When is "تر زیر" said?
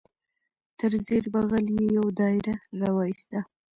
0.79-1.23